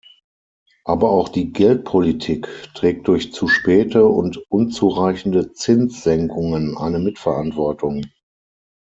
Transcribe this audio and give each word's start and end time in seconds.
Aber 0.83 1.11
auch 1.11 1.29
die 1.29 1.51
Geldpolitik 1.53 2.47
trägt 2.73 3.07
durch 3.07 3.31
zu 3.33 3.47
späte 3.47 4.03
und 4.07 4.37
unzureichende 4.49 5.53
Zinssenkungen 5.53 6.75
eine 6.75 6.97
Mitverantwortung. 6.97 8.05